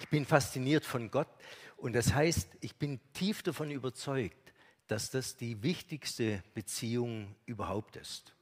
[0.00, 1.28] Ich bin fasziniert von Gott
[1.76, 4.54] und das heißt, ich bin tief davon überzeugt,
[4.86, 8.34] dass das die wichtigste Beziehung überhaupt ist.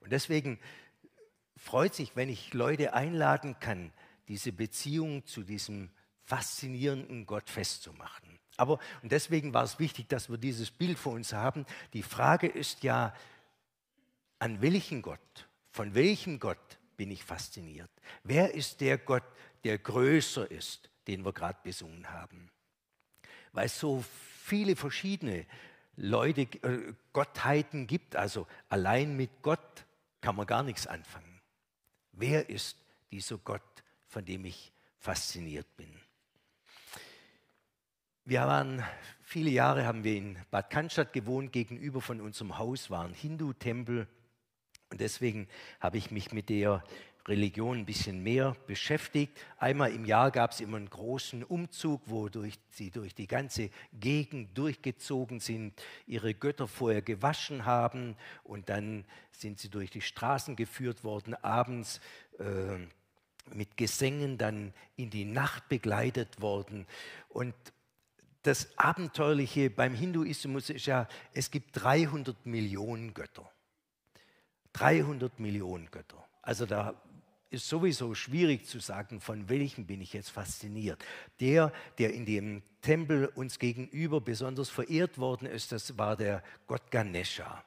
[0.00, 0.58] Und deswegen
[1.56, 3.92] freut sich, wenn ich Leute einladen kann,
[4.26, 5.90] diese Beziehung zu diesem
[6.24, 8.38] faszinierenden Gott festzumachen.
[8.56, 11.64] Aber, und deswegen war es wichtig, dass wir dieses Bild vor uns haben.
[11.92, 13.14] Die Frage ist ja,
[14.40, 17.90] an welchen Gott, von welchem Gott bin ich fasziniert?
[18.24, 19.22] Wer ist der Gott,
[19.64, 22.50] der größer ist, den wir gerade besungen haben?
[23.52, 24.04] Weil es so
[24.44, 25.46] viele verschiedene
[25.96, 29.84] Leute, äh, Gottheiten gibt, also allein mit Gott
[30.20, 31.40] kann man gar nichts anfangen.
[32.12, 32.76] Wer ist
[33.10, 33.62] dieser Gott,
[34.06, 36.00] von dem ich fasziniert bin?
[38.24, 38.84] Wir waren,
[39.22, 44.06] viele Jahre haben wir in Bad Cannstatt gewohnt, gegenüber von unserem Haus war ein Hindu-Tempel.
[44.90, 45.48] Und deswegen
[45.80, 46.84] habe ich mich mit der
[47.28, 49.38] Religion ein bisschen mehr beschäftigt.
[49.58, 53.70] Einmal im Jahr gab es immer einen großen Umzug, wo durch, sie durch die ganze
[53.92, 60.56] Gegend durchgezogen sind, ihre Götter vorher gewaschen haben und dann sind sie durch die Straßen
[60.56, 62.00] geführt worden, abends
[62.38, 62.78] äh,
[63.54, 66.86] mit Gesängen dann in die Nacht begleitet worden.
[67.28, 67.54] Und
[68.42, 73.50] das Abenteuerliche beim Hinduismus ist ja, es gibt 300 Millionen Götter.
[74.72, 76.24] 300 Millionen Götter.
[76.42, 76.94] Also da
[77.50, 81.02] ist sowieso schwierig zu sagen, von welchem bin ich jetzt fasziniert.
[81.40, 86.90] Der, der in dem Tempel uns gegenüber besonders verehrt worden ist, das war der Gott
[86.90, 87.64] Ganesha.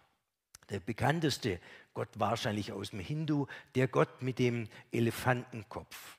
[0.69, 1.59] Der bekannteste
[1.93, 6.17] Gott wahrscheinlich aus dem Hindu, der Gott mit dem Elefantenkopf.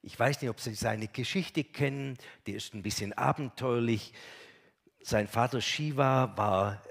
[0.00, 4.12] Ich weiß nicht, ob Sie seine Geschichte kennen, die ist ein bisschen abenteuerlich.
[5.00, 6.82] Sein Vater Shiva war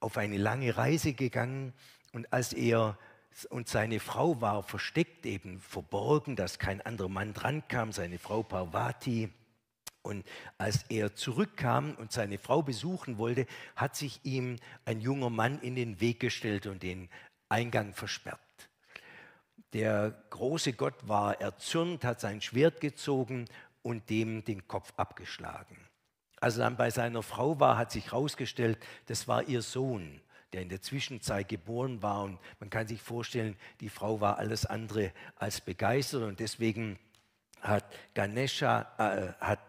[0.00, 1.72] auf eine lange Reise gegangen
[2.12, 2.98] und als er
[3.46, 9.30] und seine Frau war versteckt, eben verborgen, dass kein anderer Mann drankam, seine Frau Parvati.
[10.02, 15.60] Und als er zurückkam und seine Frau besuchen wollte, hat sich ihm ein junger Mann
[15.60, 17.08] in den Weg gestellt und den
[17.48, 18.40] Eingang versperrt.
[19.72, 23.46] Der große Gott war erzürnt, hat sein Schwert gezogen
[23.82, 25.76] und dem den Kopf abgeschlagen.
[26.40, 30.20] Als er dann bei seiner Frau war, hat sich herausgestellt, das war ihr Sohn,
[30.52, 32.24] der in der Zwischenzeit geboren war.
[32.24, 36.98] Und man kann sich vorstellen, die Frau war alles andere als begeistert und deswegen
[37.60, 39.60] hat Ganesha, äh, hat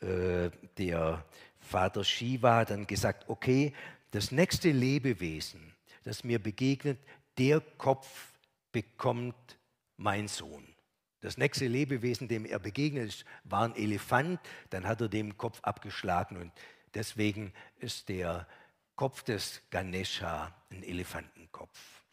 [0.00, 1.24] äh, der
[1.60, 3.72] Vater Shiva dann gesagt, okay,
[4.10, 5.74] das nächste Lebewesen,
[6.04, 6.98] das mir begegnet,
[7.38, 8.32] der Kopf
[8.70, 9.58] bekommt
[9.96, 10.66] mein Sohn.
[11.20, 14.38] Das nächste Lebewesen, dem er begegnet ist, war ein Elefant.
[14.70, 16.52] Dann hat er dem Kopf abgeschlagen und
[16.92, 18.46] deswegen ist der
[18.96, 22.04] Kopf des Ganesha ein Elefantenkopf.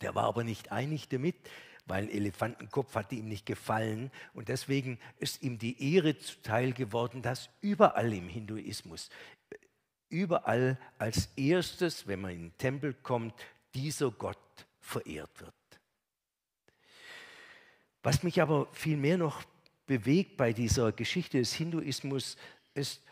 [0.00, 1.36] Der war aber nicht einig damit,
[1.86, 7.22] weil ein Elefantenkopf hatte ihm nicht gefallen und deswegen ist ihm die Ehre zuteil geworden,
[7.22, 9.10] dass überall im Hinduismus,
[10.08, 13.34] überall als erstes, wenn man in den Tempel kommt,
[13.74, 15.54] dieser Gott verehrt wird.
[18.02, 19.42] Was mich aber viel mehr noch
[19.86, 22.36] bewegt bei dieser Geschichte des Hinduismus
[22.74, 23.02] ist,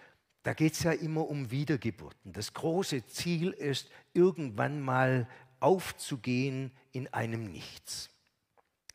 [0.49, 2.33] da geht es ja immer um Wiedergeburten.
[2.33, 5.29] Das große Ziel ist, irgendwann mal
[5.61, 8.09] aufzugehen in einem Nichts.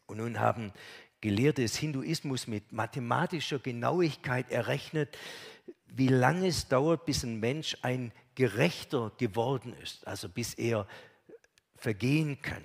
[0.07, 0.73] Und nun haben
[1.21, 5.15] Gelehrte des Hinduismus mit mathematischer Genauigkeit errechnet,
[5.85, 10.87] wie lange es dauert, bis ein Mensch ein Gerechter geworden ist, also bis er
[11.75, 12.63] vergehen kann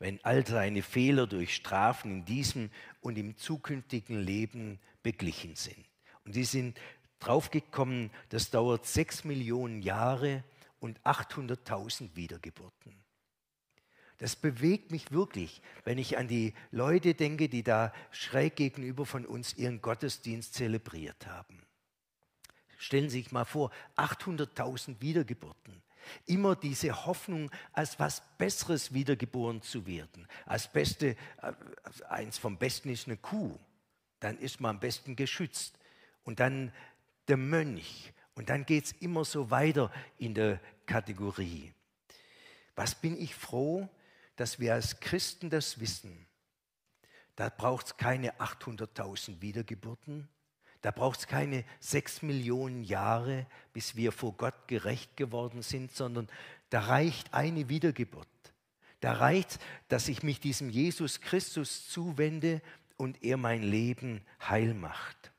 [0.00, 2.70] wenn all seine Fehler durch Strafen in diesem
[3.00, 5.82] und im zukünftigen Leben beglichen sind.
[6.26, 6.78] Und sie sind
[7.26, 10.44] draufgekommen, das dauert sechs Millionen Jahre
[10.80, 13.04] und 800.000 Wiedergeburten.
[14.18, 19.26] Das bewegt mich wirklich, wenn ich an die Leute denke, die da schräg gegenüber von
[19.26, 21.62] uns ihren Gottesdienst zelebriert haben.
[22.78, 25.82] Stellen Sie sich mal vor, 800.000 Wiedergeburten.
[26.26, 30.28] Immer diese Hoffnung, als was Besseres wiedergeboren zu werden.
[30.44, 31.52] Als Beste, äh,
[32.08, 33.58] eins vom Besten ist eine Kuh.
[34.20, 35.78] Dann ist man am besten geschützt.
[36.24, 36.72] Und dann
[37.28, 38.12] der Mönch.
[38.34, 41.72] Und dann geht es immer so weiter in der Kategorie.
[42.74, 43.88] Was bin ich froh,
[44.36, 46.26] dass wir als Christen das wissen.
[47.36, 50.28] Da braucht es keine 800.000 Wiedergeburten,
[50.82, 56.28] da braucht es keine sechs Millionen Jahre, bis wir vor Gott gerecht geworden sind, sondern
[56.68, 58.28] da reicht eine Wiedergeburt.
[59.00, 62.60] Da reicht, dass ich mich diesem Jesus Christus zuwende
[62.96, 65.32] und er mein Leben heil macht.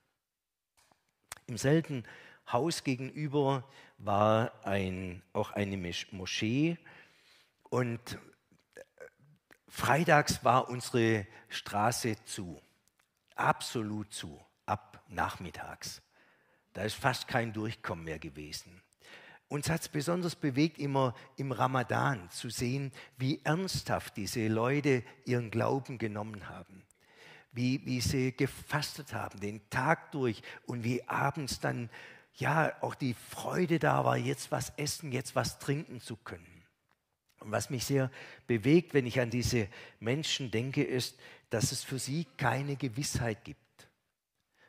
[1.47, 2.03] Im selben
[2.51, 5.77] Haus gegenüber war ein, auch eine
[6.11, 6.77] Moschee
[7.69, 7.99] und
[8.75, 8.81] äh,
[9.67, 12.61] freitags war unsere Straße zu,
[13.35, 14.39] absolut zu.
[14.65, 16.01] ab nachmittags.
[16.73, 18.81] Da ist fast kein Durchkommen mehr gewesen.
[19.47, 25.51] Uns hat es besonders bewegt, immer im Ramadan zu sehen, wie ernsthaft diese Leute ihren
[25.51, 26.84] Glauben genommen haben.
[27.55, 31.89] Wie, wie sie gefastet haben, den Tag durch und wie abends dann
[32.35, 36.63] ja auch die Freude da war, jetzt was essen, jetzt was trinken zu können.
[37.39, 38.11] Und was mich sehr
[38.47, 39.67] bewegt, wenn ich an diese
[39.99, 41.17] Menschen denke, ist,
[41.49, 43.59] dass es für sie keine Gewissheit gibt.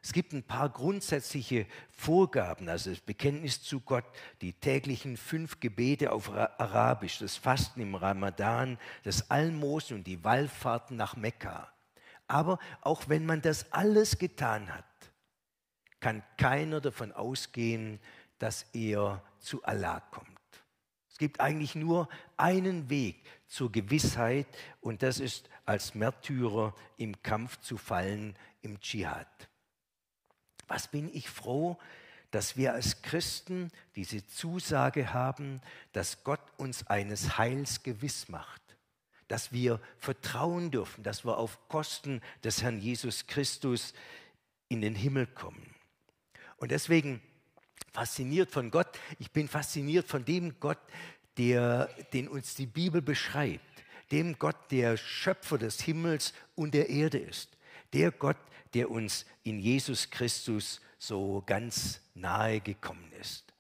[0.03, 4.05] Es gibt ein paar grundsätzliche Vorgaben, also das Bekenntnis zu Gott,
[4.41, 10.97] die täglichen fünf Gebete auf Arabisch, das Fasten im Ramadan, das Almosen und die Wallfahrten
[10.97, 11.73] nach Mekka.
[12.29, 14.85] Aber auch wenn man das alles getan hat,
[16.01, 18.01] kann keiner davon ausgehen,
[18.39, 20.31] dass er zu Allah kommt.
[21.11, 24.47] Es gibt eigentlich nur einen Weg zur Gewissheit
[24.81, 29.49] und das ist als Märtyrer im Kampf zu fallen im Dschihad.
[30.69, 31.79] Was bin ich froh,
[32.31, 35.63] dass wir als Christen diese Zusage haben,
[35.93, 38.61] dass Gott uns eines Heils gewiss macht,
[39.29, 43.93] dass wir vertrauen dürfen, dass wir auf Kosten des Herrn Jesus Christus
[44.69, 45.75] in den Himmel kommen.
[46.57, 47.21] Und deswegen
[47.93, 50.79] fasziniert von Gott, ich bin fasziniert von dem Gott,
[51.39, 53.65] der, den uns die Bibel beschreibt,
[54.11, 57.57] dem Gott, der Schöpfer des Himmels und der Erde ist,
[57.93, 58.39] der Gott,
[58.75, 63.53] der uns in Jesus Christus so ganz nahe gekommen ist.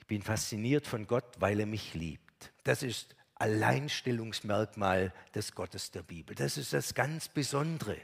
[0.00, 2.52] Ich bin fasziniert von Gott, weil er mich liebt.
[2.64, 6.36] Das ist Alleinstellungsmerkmal des Gottes der Bibel.
[6.36, 7.96] Das ist das ganz Besondere.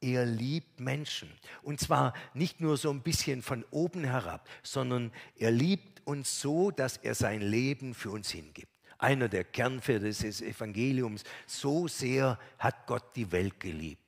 [0.00, 1.30] Er liebt Menschen.
[1.62, 6.70] Und zwar nicht nur so ein bisschen von oben herab, sondern er liebt uns so,
[6.70, 8.72] dass er sein Leben für uns hingibt.
[8.98, 14.02] Einer der Kernverse des Evangeliums, so sehr hat Gott die Welt geliebt.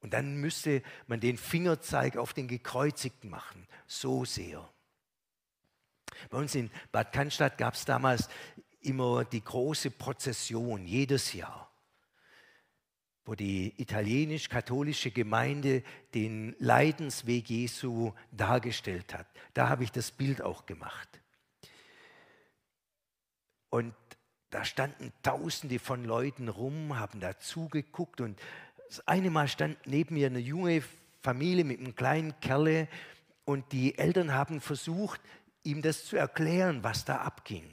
[0.00, 3.68] Und dann müsste man den Fingerzeig auf den Gekreuzigten machen.
[3.86, 4.68] So sehr.
[6.28, 8.28] Bei uns in Bad Cannstatt gab es damals
[8.82, 11.70] immer die große Prozession, jedes Jahr,
[13.24, 15.82] wo die italienisch-katholische Gemeinde
[16.14, 19.26] den Leidensweg Jesu dargestellt hat.
[19.54, 21.08] Da habe ich das Bild auch gemacht.
[23.70, 23.94] Und
[24.50, 28.38] da standen Tausende von Leuten rum, haben da zugeguckt und
[28.88, 30.82] das eine Mal stand neben mir eine junge
[31.22, 32.88] Familie mit einem kleinen Kerle
[33.46, 35.20] und die Eltern haben versucht,
[35.62, 37.64] ihm das zu erklären, was da abging.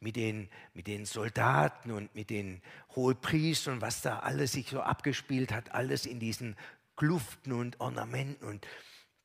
[0.00, 2.62] Mit den, mit den Soldaten und mit den
[2.94, 6.56] Hohepriestern und was da alles sich so abgespielt hat, alles in diesen
[6.96, 8.66] Kluften und Ornamenten und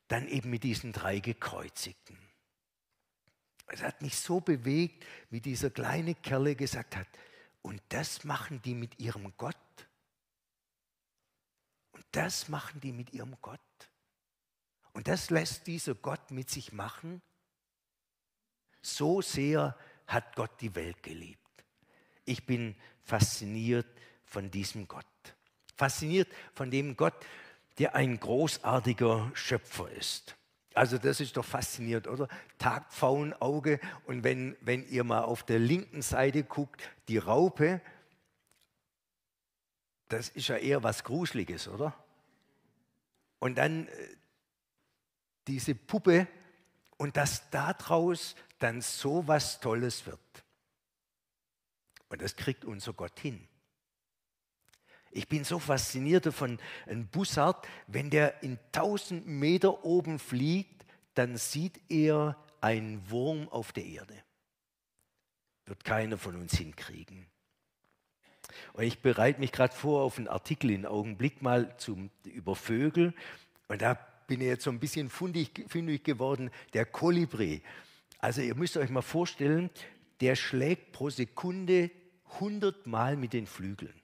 [0.08, 2.18] dann eben mit diesen drei Gekreuzigten.
[3.68, 7.08] Es hat mich so bewegt, wie dieser kleine Kerle gesagt hat,
[7.62, 9.56] und das machen die mit ihrem Gott.
[11.92, 13.60] Und das machen die mit ihrem Gott.
[14.92, 17.22] Und das lässt dieser Gott mit sich machen.
[18.82, 21.40] So sehr hat Gott die Welt geliebt.
[22.24, 23.86] Ich bin fasziniert
[24.24, 25.04] von diesem Gott.
[25.76, 27.14] Fasziniert von dem Gott,
[27.78, 30.36] der ein großartiger Schöpfer ist.
[30.74, 32.28] Also das ist doch faszinierend, oder?
[32.58, 37.80] Tagpfauenauge und wenn, wenn ihr mal auf der linken Seite guckt, die Raupe,
[40.08, 41.94] das ist ja eher was Gruseliges, oder?
[43.38, 44.16] Und dann äh,
[45.46, 46.26] diese Puppe
[46.96, 50.20] und dass daraus dann so was Tolles wird.
[52.08, 53.48] Und das kriegt unser Gott hin.
[55.10, 60.84] Ich bin so fasziniert von einem Bussard, wenn der in 1000 Meter oben fliegt,
[61.14, 64.14] dann sieht er einen Wurm auf der Erde.
[65.66, 67.26] Wird keiner von uns hinkriegen.
[68.72, 73.14] Und ich bereite mich gerade vor auf einen Artikel in Augenblick mal zum, über Vögel.
[73.68, 73.94] Und da
[74.26, 76.50] bin ich jetzt so ein bisschen fundig, fündig geworden.
[76.72, 77.62] Der Kolibri.
[78.18, 79.70] Also ihr müsst euch mal vorstellen,
[80.20, 81.90] der schlägt pro Sekunde
[82.34, 83.94] 100 Mal mit den Flügeln.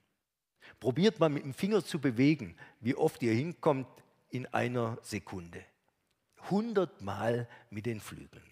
[0.79, 3.87] Probiert mal mit dem Finger zu bewegen, wie oft ihr hinkommt
[4.31, 5.65] in einer Sekunde.
[6.45, 8.45] 100 Mal mit den Flügeln.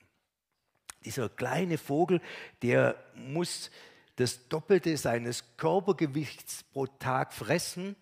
[1.04, 2.20] Dieser kleine Vogel,
[2.62, 3.70] der muss
[4.16, 7.94] das Doppelte seines Körpergewichts pro Tag fressen,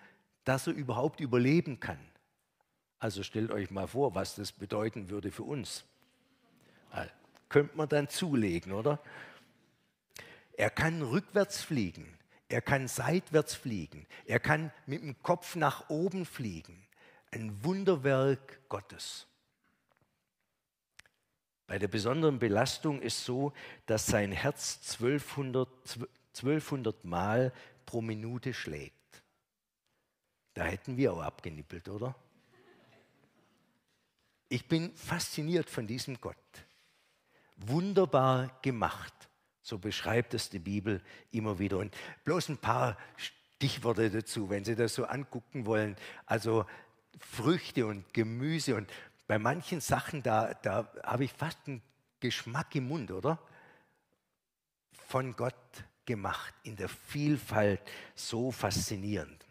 [0.45, 1.99] dass er überhaupt überleben kann.
[2.99, 5.85] Also stellt euch mal vor, was das bedeuten würde für uns.
[7.49, 9.00] Könnte man dann zulegen, oder?
[10.53, 12.17] Er kann rückwärts fliegen,
[12.49, 16.87] er kann seitwärts fliegen, er kann mit dem Kopf nach oben fliegen.
[17.31, 19.26] Ein Wunderwerk Gottes.
[21.67, 23.53] Bei der besonderen Belastung ist so,
[23.87, 25.69] dass sein Herz 1200,
[26.37, 27.53] 1200 Mal
[27.85, 28.95] pro Minute schlägt.
[30.55, 32.15] Da hätten wir auch abgenippelt, oder?
[34.49, 36.37] Ich bin fasziniert von diesem Gott.
[37.57, 39.13] Wunderbar gemacht.
[39.63, 41.79] So beschreibt es die Bibel immer wieder.
[41.79, 41.95] Und
[42.25, 45.97] bloß ein paar Stichworte dazu, wenn Sie das so angucken wollen.
[46.27, 46.67] Also
[47.19, 48.91] Früchte und Gemüse und
[49.27, 51.83] bei manchen Sachen, da, da habe ich fast einen
[52.21, 53.39] Geschmack im Mund, oder?
[55.09, 55.55] Von Gott
[56.05, 57.81] gemacht, in der Vielfalt
[58.15, 59.45] so faszinierend.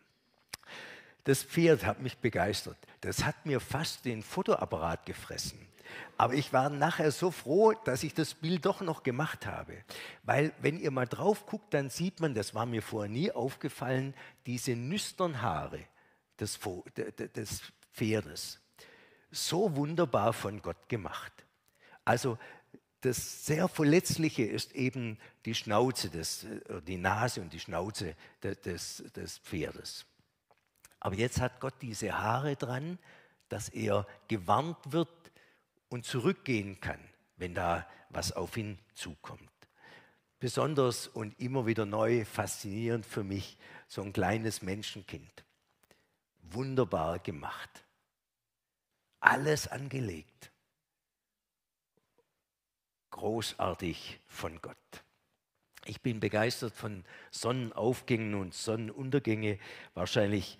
[1.25, 2.77] Das Pferd hat mich begeistert.
[3.01, 5.59] Das hat mir fast den Fotoapparat gefressen.
[6.17, 9.77] Aber ich war nachher so froh, dass ich das Bild doch noch gemacht habe.
[10.23, 14.13] Weil wenn ihr mal drauf guckt, dann sieht man, das war mir vorher nie aufgefallen,
[14.45, 15.79] diese nüstern Haare
[16.39, 16.59] des,
[17.35, 17.61] des
[17.93, 18.59] Pferdes.
[19.31, 21.33] So wunderbar von Gott gemacht.
[22.03, 22.37] Also
[23.01, 29.03] das sehr Verletzliche ist eben die Schnauze, des, äh, die Nase und die Schnauze des,
[29.15, 30.05] des Pferdes.
[30.99, 32.97] Aber jetzt hat Gott diese Haare dran,
[33.49, 35.09] dass er gewarnt wird
[35.89, 36.99] und zurückgehen kann,
[37.37, 39.49] wenn da was auf ihn zukommt.
[40.39, 45.45] Besonders und immer wieder neu faszinierend für mich so ein kleines Menschenkind.
[46.41, 47.85] Wunderbar gemacht.
[49.19, 50.51] Alles angelegt
[53.15, 54.75] großartig von Gott.
[55.85, 59.57] Ich bin begeistert von Sonnenaufgängen und Sonnenuntergänge.
[59.93, 60.59] Wahrscheinlich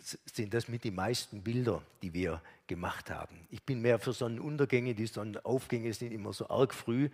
[0.00, 3.46] sind das mit die meisten Bilder, die wir gemacht haben.
[3.50, 7.10] Ich bin mehr für Sonnenuntergänge, die Sonnenaufgänge sind immer so arg früh,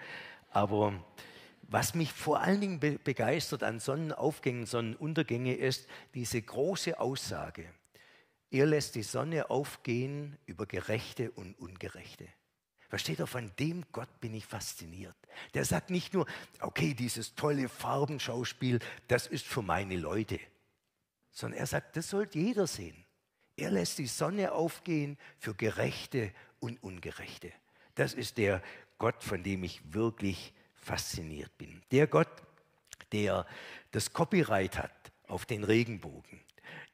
[0.51, 1.05] aber
[1.69, 7.65] was mich vor allen Dingen begeistert an Sonnenaufgängen, Sonnenuntergänge ist diese große Aussage.
[8.51, 12.29] Er lässt die Sonne aufgehen über Gerechte und Ungerechte.
[12.89, 15.17] Versteht ihr, von dem Gott bin ich fasziniert.
[15.55, 16.27] Der sagt nicht nur,
[16.61, 18.79] okay, dieses tolle Farbenschauspiel,
[19.09, 20.39] das ist für meine Leute,
[21.37, 22.97] sondern er sagt, das sollte jeder sehen.
[23.59, 27.53] Er lässt die Sonne aufgehen für Gerechte und Ungerechte.
[27.95, 28.63] Das ist der
[28.97, 31.83] Gott, von dem ich wirklich fasziniert bin.
[31.91, 32.31] Der Gott,
[33.13, 33.47] der
[33.91, 36.41] das Copyright hat auf den Regenbogen.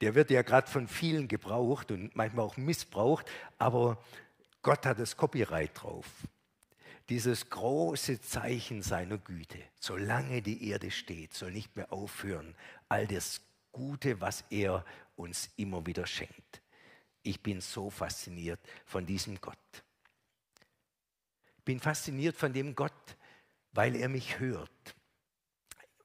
[0.01, 3.25] Der wird ja gerade von vielen gebraucht und manchmal auch missbraucht,
[3.57, 4.03] aber
[4.61, 6.05] Gott hat das Copyright drauf.
[7.07, 12.55] Dieses große Zeichen seiner Güte, solange die Erde steht, soll nicht mehr aufhören.
[12.89, 13.41] All das
[13.73, 14.85] Gute, was er
[15.17, 16.61] uns immer wieder schenkt.
[17.23, 19.57] Ich bin so fasziniert von diesem Gott.
[21.57, 23.17] Ich bin fasziniert von dem Gott,
[23.71, 24.95] weil er mich hört.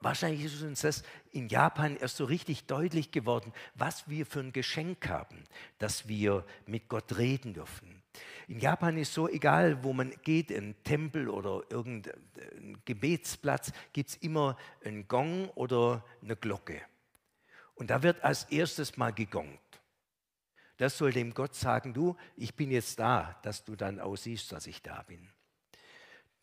[0.00, 4.52] Wahrscheinlich ist uns das in Japan erst so richtig deutlich geworden, was wir für ein
[4.52, 5.42] Geschenk haben,
[5.78, 8.00] dass wir mit Gott reden dürfen.
[8.46, 14.16] In Japan ist so, egal wo man geht, ein Tempel oder irgendein Gebetsplatz, gibt es
[14.16, 16.80] immer einen Gong oder eine Glocke.
[17.78, 19.60] Und da wird als erstes mal gegongt.
[20.78, 24.66] Das soll dem Gott sagen, du, ich bin jetzt da, dass du dann aussiehst, dass
[24.66, 25.28] ich da bin.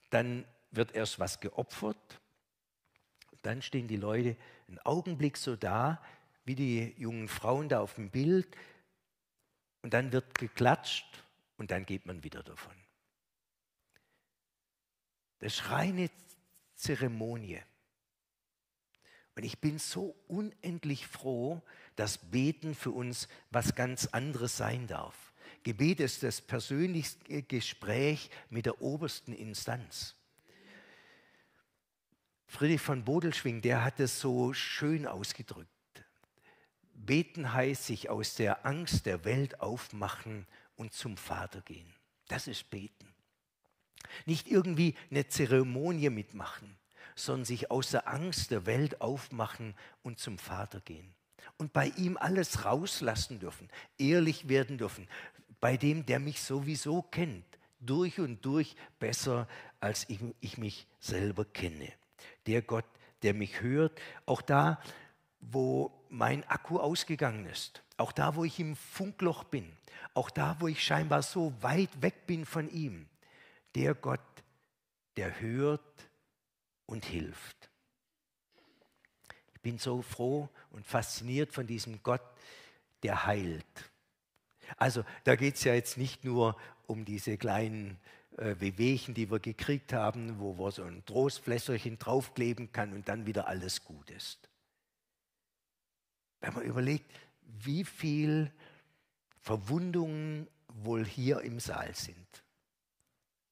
[0.09, 2.21] Dann wird erst was geopfert.
[3.41, 4.37] Dann stehen die Leute
[4.69, 6.01] einen Augenblick so da,
[6.45, 8.47] wie die jungen Frauen da auf dem Bild.
[9.81, 11.21] Und dann wird geklatscht
[11.57, 12.75] und dann geht man wieder davon.
[15.39, 16.09] Das ist reine
[16.75, 17.61] Zeremonie.
[19.35, 21.61] Und ich bin so unendlich froh,
[21.95, 25.33] dass Beten für uns was ganz anderes sein darf.
[25.63, 30.15] Gebet ist das persönliche Gespräch mit der obersten Instanz.
[32.47, 35.69] Friedrich von Bodelschwing, der hat es so schön ausgedrückt.
[36.93, 41.93] Beten heißt sich aus der Angst der Welt aufmachen und zum Vater gehen.
[42.27, 43.13] Das ist Beten.
[44.25, 46.77] Nicht irgendwie eine Zeremonie mitmachen,
[47.15, 51.13] sondern sich aus der Angst der Welt aufmachen und zum Vater gehen.
[51.57, 55.07] Und bei ihm alles rauslassen dürfen, ehrlich werden dürfen,
[55.61, 57.45] bei dem, der mich sowieso kennt,
[57.79, 59.47] durch und durch besser,
[59.79, 61.91] als ich, ich mich selber kenne.
[62.45, 62.85] Der Gott,
[63.23, 64.81] der mich hört, auch da,
[65.39, 69.71] wo mein Akku ausgegangen ist, auch da, wo ich im Funkloch bin,
[70.13, 73.07] auch da, wo ich scheinbar so weit weg bin von ihm,
[73.75, 74.19] der Gott,
[75.17, 76.04] der hört
[76.85, 77.69] und hilft.
[79.53, 82.21] Ich bin so froh und fasziniert von diesem Gott,
[83.03, 83.91] der heilt.
[84.77, 87.99] Also da geht es ja jetzt nicht nur um diese kleinen
[88.37, 93.47] äh, die wir gekriegt haben, wo man so ein Trostflässerchen draufkleben kann und dann wieder
[93.47, 94.49] alles gut ist.
[96.41, 97.05] Wenn man überlegt,
[97.41, 98.51] wie viel
[99.39, 102.43] Verwundungen wohl hier im Saal sind.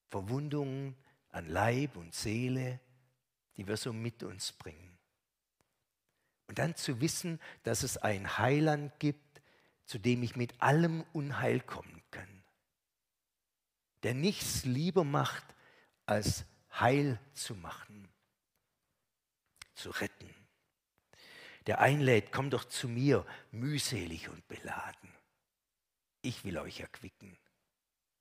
[0.10, 0.96] Verwundungen
[1.30, 2.80] an Leib und Seele,
[3.58, 4.98] die wir so mit uns bringen.
[6.48, 9.42] Und dann zu wissen, dass es ein Heiland gibt,
[9.86, 12.44] zu dem ich mit allem Unheil kommen kann.
[14.04, 15.46] der nichts lieber macht,
[16.06, 16.46] als
[16.80, 18.10] heil zu machen,
[19.76, 20.30] zu retten.
[21.68, 25.10] Der einlädt, komm doch zu mir, mühselig und beladen.
[26.22, 27.38] Ich will euch erquicken.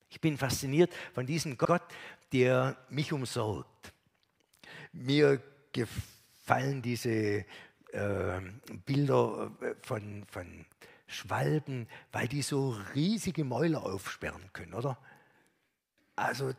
[0.08, 1.82] Ich bin fasziniert von diesem Gott,
[2.32, 3.92] der mich umsorgt.
[4.92, 7.44] Mir gefallen diese
[7.92, 8.40] äh,
[8.86, 9.50] Bilder
[9.82, 10.66] von, von
[11.06, 14.98] Schwalben, weil die so riesige Mäuler aufsperren können, oder?
[16.16, 16.52] Also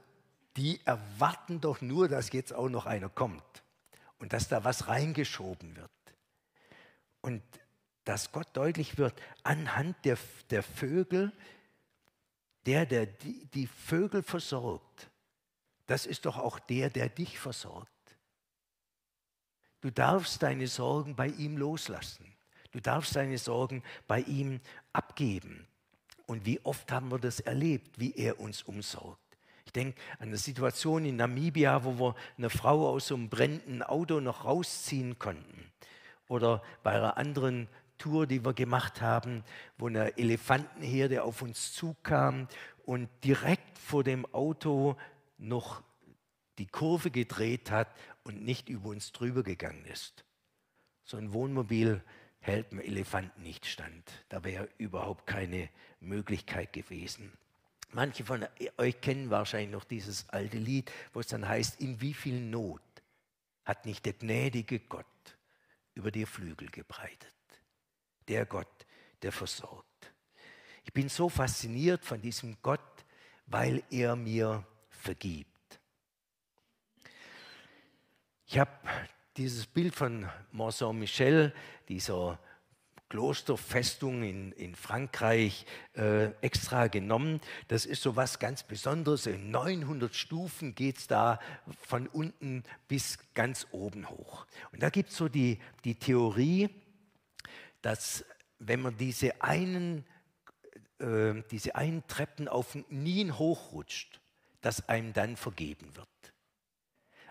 [0.56, 3.64] die erwarten doch nur, dass jetzt auch noch einer kommt
[4.20, 5.92] und dass da was reingeschoben wird.
[7.22, 7.42] Und
[8.04, 9.14] dass Gott deutlich wird
[9.44, 10.18] anhand der,
[10.50, 11.32] der Vögel,
[12.66, 15.10] der, der die, die Vögel versorgt,
[15.88, 17.93] das ist doch auch der, der dich versorgt.
[19.84, 22.26] Du darfst deine Sorgen bei ihm loslassen.
[22.72, 24.62] Du darfst deine Sorgen bei ihm
[24.94, 25.68] abgeben.
[26.26, 29.20] Und wie oft haben wir das erlebt, wie er uns umsorgt.
[29.66, 33.84] Ich denke an eine Situation in Namibia, wo wir eine Frau aus so einem brennenden
[33.84, 35.70] Auto noch rausziehen konnten.
[36.30, 39.44] Oder bei einer anderen Tour, die wir gemacht haben,
[39.78, 42.48] wo eine Elefantenherde auf uns zukam
[42.86, 44.96] und direkt vor dem Auto
[45.38, 45.84] noch
[46.58, 47.88] die Kurve gedreht hat
[48.24, 50.24] und nicht über uns drüber gegangen ist.
[51.04, 52.04] So ein Wohnmobil
[52.40, 54.10] hält dem Elefanten nicht stand.
[54.30, 55.70] Da wäre überhaupt keine
[56.00, 57.32] Möglichkeit gewesen.
[57.92, 58.46] Manche von
[58.78, 62.82] euch kennen wahrscheinlich noch dieses alte Lied, wo es dann heißt, in wie viel Not
[63.66, 65.06] hat nicht der gnädige Gott
[65.94, 67.34] über dir Flügel gebreitet.
[68.28, 68.86] Der Gott,
[69.22, 69.88] der versorgt.
[70.84, 73.06] Ich bin so fasziniert von diesem Gott,
[73.46, 75.53] weil er mir vergibt.
[78.46, 78.72] Ich habe
[79.38, 81.54] dieses Bild von Mont Saint-Michel,
[81.88, 82.40] dieser
[83.10, 87.42] Klosterfestung in, in Frankreich äh, extra genommen.
[87.68, 89.28] Das ist so was ganz Besonderes.
[89.28, 91.40] In 900 Stufen geht es da
[91.80, 94.48] von unten bis ganz oben hoch.
[94.72, 96.70] Und da gibt es so die, die Theorie,
[97.84, 98.26] dass
[98.58, 100.06] wenn man diese einen,
[101.00, 104.20] äh, diese einen Treppen auf den Knien hochrutscht,
[104.62, 106.33] dass einem dann vergeben wird.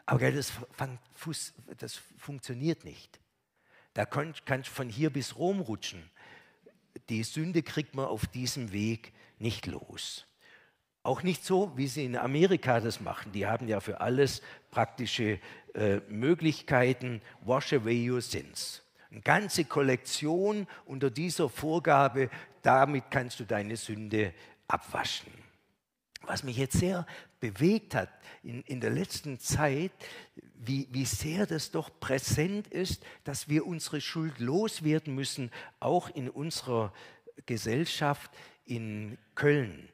[0.07, 0.53] Aber das,
[1.79, 3.21] das funktioniert nicht.
[3.95, 6.11] Da kannst du von hier bis Rom rutschen.
[7.09, 10.27] Die Sünde kriegt man auf diesem Weg nicht los.
[11.03, 13.33] Auch nicht so, wie sie in Amerika das machen.
[13.33, 15.41] Die haben ja für alles praktische
[15.75, 17.21] äh, Möglichkeiten.
[17.45, 18.83] Wash away your sins.
[19.11, 22.31] Eine ganze Kollektion unter dieser Vorgabe,
[22.63, 24.33] damit kannst du deine Sünde
[24.69, 25.33] abwaschen.
[26.23, 27.05] Was mich jetzt sehr
[27.43, 28.09] bewegt hat
[28.45, 29.91] in, in der letzten Zeit,
[30.55, 35.51] wie, wie sehr das doch präsent ist, dass wir unsere Schuld loswerden müssen,
[35.81, 36.93] auch in unserer
[37.45, 38.31] Gesellschaft
[38.65, 39.89] in Köln.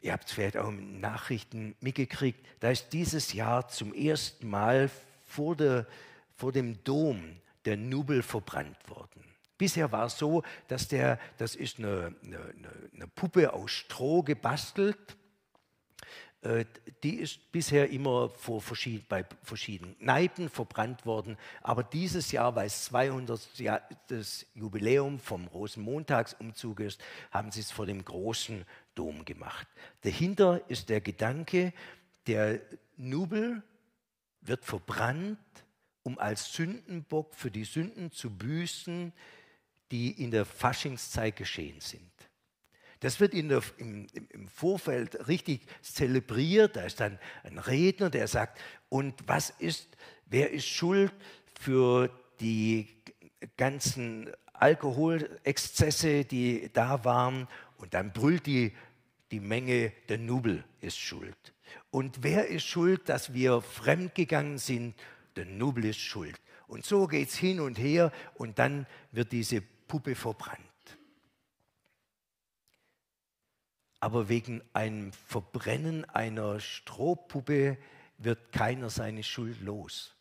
[0.00, 4.90] Ihr habt es vielleicht auch in Nachrichten mitgekriegt, da ist dieses Jahr zum ersten Mal
[5.26, 5.86] vor, der,
[6.34, 9.22] vor dem Dom der Nubel verbrannt worden.
[9.58, 12.54] Bisher war es so, dass der, das ist eine, eine,
[12.94, 15.16] eine Puppe aus Stroh gebastelt,
[17.02, 21.36] die ist bisher immer verschied bei verschiedenen Kneipen verbrannt worden.
[21.62, 27.70] Aber dieses Jahr, weil es 200 Jahr, das Jubiläum vom Rosenmontagsumzug ist, haben sie es
[27.70, 29.66] vor dem großen Dom gemacht.
[30.02, 31.72] Dahinter ist der Gedanke,
[32.26, 32.60] der
[32.96, 33.62] Nubel
[34.40, 35.38] wird verbrannt,
[36.02, 39.12] um als Sündenbock für die Sünden zu büßen,
[39.90, 42.10] die in der Faschingszeit geschehen sind.
[43.00, 46.76] Das wird der, im, im, Vorfeld richtig zelebriert.
[46.76, 51.12] Da ist dann ein Redner, der sagt, und was ist, wer ist schuld
[51.60, 52.88] für die
[53.56, 57.48] ganzen Alkoholexzesse, die da waren?
[57.76, 58.72] Und dann brüllt die,
[59.30, 61.36] die Menge, der Nubel ist schuld.
[61.90, 64.94] Und wer ist schuld, dass wir fremdgegangen sind?
[65.36, 66.40] Der Nubel ist schuld.
[66.66, 70.60] Und so geht es hin und her und dann wird diese Puppe verbrannt.
[74.00, 77.78] Aber wegen einem Verbrennen einer Strohpuppe
[78.18, 80.14] wird keiner seine Schuld los.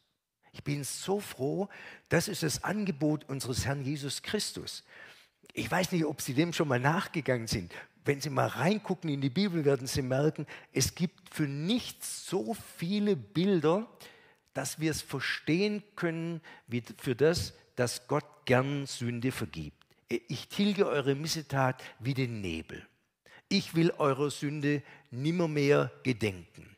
[0.51, 1.67] Ich bin so froh,
[2.07, 4.83] das ist das Angebot unseres Herrn Jesus Christus.
[5.53, 7.73] Ich weiß nicht, ob Sie dem schon mal nachgegangen sind.
[8.05, 12.55] Wenn Sie mal reingucken in die Bibel, werden Sie merken, es gibt für nichts so
[12.77, 13.88] viele Bilder,
[14.53, 19.85] dass wir es verstehen können, wie für das, dass Gott gern Sünde vergibt.
[20.07, 22.85] Ich tilge eure Missetat wie den Nebel.
[23.49, 24.81] Ich will eurer Sünde
[25.12, 26.75] nimmermehr gedenken.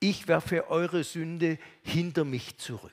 [0.00, 2.92] Ich werfe eure Sünde hinter mich zurück.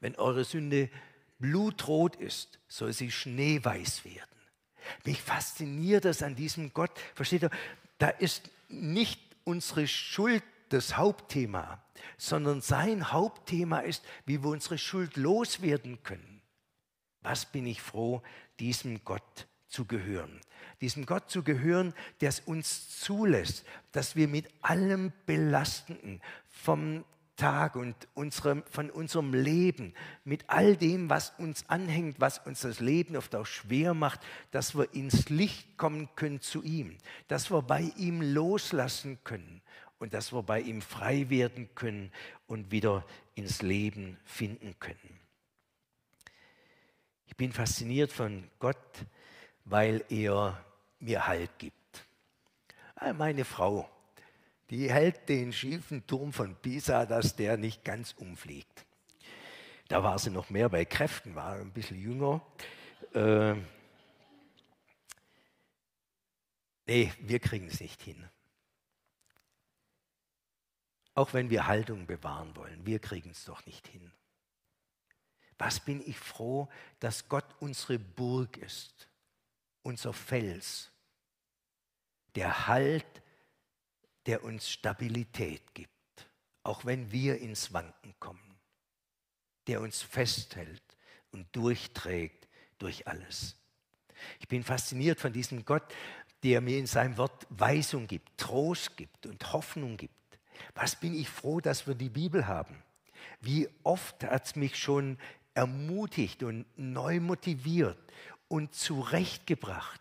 [0.00, 0.90] Wenn eure Sünde
[1.38, 4.24] blutrot ist, soll sie schneeweiß werden.
[5.04, 6.90] Mich fasziniert das an diesem Gott.
[7.14, 7.50] Versteht ihr?
[7.98, 11.82] Da ist nicht unsere Schuld das Hauptthema,
[12.16, 16.42] sondern sein Hauptthema ist, wie wir unsere Schuld loswerden können.
[17.22, 18.22] Was bin ich froh,
[18.60, 20.40] diesem Gott zu gehören.
[20.80, 27.04] Diesem Gott zu gehören, der es uns zulässt, dass wir mit allem Belastenden vom
[27.38, 29.94] Tag und unserem, von unserem Leben,
[30.24, 34.76] mit all dem, was uns anhängt, was uns das Leben oft auch schwer macht, dass
[34.76, 39.62] wir ins Licht kommen können zu ihm, dass wir bei ihm loslassen können
[39.98, 42.12] und dass wir bei ihm frei werden können
[42.48, 45.20] und wieder ins Leben finden können.
[47.26, 49.06] Ich bin fasziniert von Gott,
[49.68, 50.62] weil er
[50.98, 51.74] mir Halt gibt.
[52.96, 53.88] Ah, meine Frau,
[54.70, 58.86] die hält den schiefen Turm von Pisa, dass der nicht ganz umfliegt.
[59.88, 62.42] Da war sie noch mehr bei Kräften, war ein bisschen jünger.
[63.14, 63.54] Äh,
[66.86, 68.28] nee, wir kriegen es nicht hin.
[71.14, 74.12] Auch wenn wir Haltung bewahren wollen, wir kriegen es doch nicht hin.
[75.56, 76.68] Was bin ich froh,
[77.00, 79.08] dass Gott unsere Burg ist,
[79.88, 80.90] unser Fels,
[82.34, 83.06] der Halt,
[84.26, 86.28] der uns Stabilität gibt,
[86.62, 88.58] auch wenn wir ins Wanken kommen,
[89.66, 90.82] der uns festhält
[91.32, 92.48] und durchträgt
[92.78, 93.56] durch alles.
[94.40, 95.94] Ich bin fasziniert von diesem Gott,
[96.42, 100.38] der mir in seinem Wort Weisung gibt, Trost gibt und Hoffnung gibt.
[100.74, 102.82] Was bin ich froh, dass wir die Bibel haben.
[103.40, 105.18] Wie oft hat es mich schon
[105.54, 107.98] ermutigt und neu motiviert
[108.48, 110.00] und zurechtgebracht.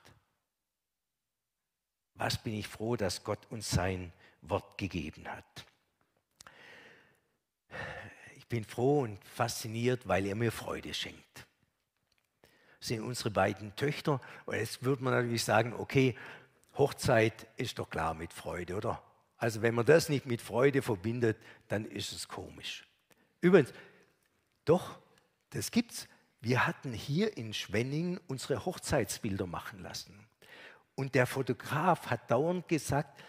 [2.16, 5.66] Was bin ich froh, dass Gott uns sein Wort gegeben hat.
[8.36, 11.46] Ich bin froh und fasziniert, weil er mir Freude schenkt.
[12.80, 14.22] Das sind unsere beiden Töchter.
[14.46, 16.16] Und jetzt würde man natürlich sagen, okay,
[16.78, 19.02] Hochzeit ist doch klar mit Freude, oder?
[19.38, 22.88] Also wenn man das nicht mit Freude verbindet, dann ist es komisch.
[23.42, 23.74] Übrigens,
[24.66, 24.98] doch,
[25.50, 26.08] das gibt's.
[26.40, 30.28] Wir hatten hier in Schwenning unsere Hochzeitsbilder machen lassen.
[30.96, 33.22] Und der Fotograf hat dauernd gesagt,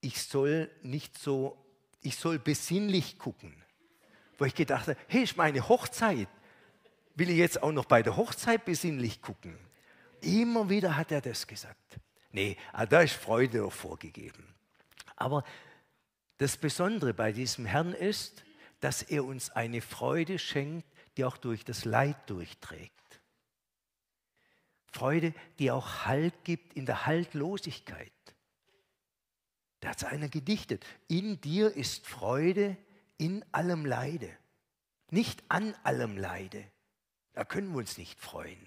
[0.00, 1.56] ich soll nicht so,
[2.02, 3.54] ich soll besinnlich gucken.
[4.38, 6.28] Wo ich gedacht habe, hey, ist meine Hochzeit.
[7.14, 9.56] Will ich jetzt auch noch bei der Hochzeit besinnlich gucken?
[10.20, 11.98] Immer wieder hat er das gesagt.
[12.32, 12.56] Nee,
[12.90, 14.54] da ist Freude vorgegeben.
[15.16, 15.44] Aber
[16.38, 18.44] das Besondere bei diesem Herrn ist,
[18.80, 22.92] dass er uns eine Freude schenkt, die auch durch das Leid durchträgt.
[24.86, 28.12] Freude, die auch Halt gibt in der Haltlosigkeit.
[29.80, 30.86] Da hat einer gedichtet.
[31.08, 32.76] In dir ist Freude
[33.18, 34.30] in allem Leide.
[35.10, 36.64] Nicht an allem Leide.
[37.34, 38.66] Da können wir uns nicht freuen.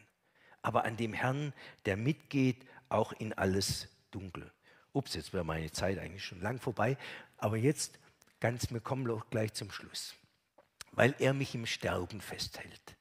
[0.62, 1.54] Aber an dem Herrn,
[1.86, 4.52] der mitgeht, auch in alles Dunkel.
[4.94, 6.98] Ups, jetzt wäre meine Zeit eigentlich schon lang vorbei.
[7.38, 8.00] Aber jetzt
[8.40, 10.14] ganz, wir kommen gleich zum Schluss.
[10.98, 12.98] Weil er mich im Sterben festhält.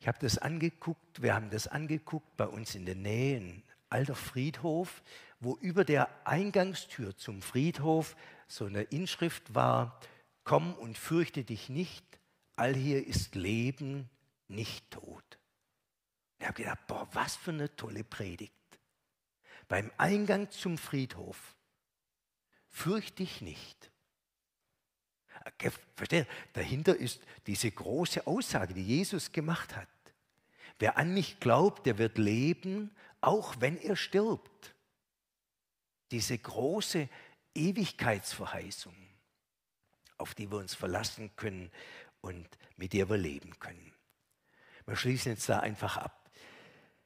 [0.00, 4.16] Ich habe das angeguckt, wir haben das angeguckt bei uns in der Nähe, ein alter
[4.16, 5.02] Friedhof,
[5.38, 8.16] wo über der Eingangstür zum Friedhof
[8.48, 10.00] so eine Inschrift war,
[10.42, 12.04] komm und fürchte dich nicht,
[12.56, 14.08] all hier ist Leben,
[14.48, 15.38] nicht Tod.
[16.40, 18.54] Ich habe gedacht, boah, was für eine tolle Predigt
[19.68, 21.56] beim Eingang zum Friedhof,
[22.68, 23.91] fürchte dich nicht.
[25.94, 26.26] Versteht?
[26.52, 29.88] Dahinter ist diese große Aussage, die Jesus gemacht hat.
[30.78, 34.74] Wer an mich glaubt, der wird leben, auch wenn er stirbt.
[36.10, 37.08] Diese große
[37.54, 38.94] Ewigkeitsverheißung,
[40.18, 41.70] auf die wir uns verlassen können
[42.20, 43.92] und mit der wir leben können.
[44.86, 46.30] Wir schließen jetzt da einfach ab.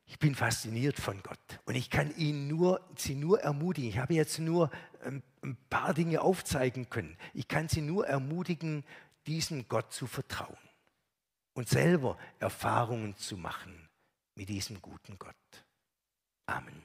[0.07, 3.91] Ich bin fasziniert von Gott und ich kann ihn nur, sie nur ermutigen.
[3.91, 4.71] Ich habe jetzt nur
[5.05, 7.17] ähm, ein paar Dinge aufzeigen können.
[7.33, 8.85] Ich kann sie nur ermutigen,
[9.27, 10.57] diesem Gott zu vertrauen
[11.55, 13.89] und selber Erfahrungen zu machen
[14.35, 15.35] mit diesem guten Gott.
[16.47, 16.83] Amen.